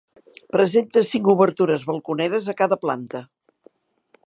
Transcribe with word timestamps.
Presenta 0.53 1.03
cinc 1.09 1.29
obertures 1.33 1.85
balconeres 1.91 2.47
a 2.47 2.57
cada 2.63 2.79
planta. 2.87 3.25